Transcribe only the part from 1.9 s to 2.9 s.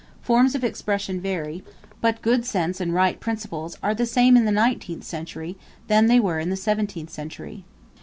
but good sense